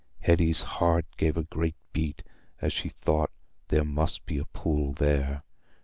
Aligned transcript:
Hetty's 0.21 0.63
heart 0.63 1.05
gave 1.15 1.37
a 1.37 1.43
great 1.43 1.75
beat 1.93 2.23
as 2.59 2.73
she 2.73 2.89
thought 2.89 3.29
there 3.67 3.85
must 3.85 4.25
be 4.25 4.39
a 4.39 4.45
pool 4.45 4.93
there. 4.93 5.43